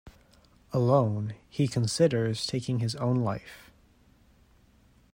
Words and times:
Alone, 0.73 1.35
he 1.47 1.67
considers 1.67 2.47
taking 2.47 2.79
his 2.79 2.95
own 2.95 3.17
life. 3.17 3.69